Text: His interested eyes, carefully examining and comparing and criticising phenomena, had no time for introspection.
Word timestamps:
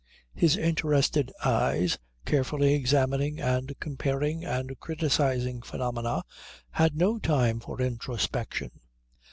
His 0.33 0.57
interested 0.57 1.31
eyes, 1.45 1.99
carefully 2.25 2.73
examining 2.73 3.39
and 3.39 3.79
comparing 3.79 4.43
and 4.43 4.79
criticising 4.79 5.61
phenomena, 5.61 6.23
had 6.71 6.95
no 6.95 7.19
time 7.19 7.59
for 7.59 7.79
introspection. 7.79 8.71